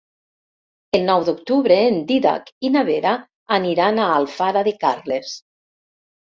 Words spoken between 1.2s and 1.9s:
d'octubre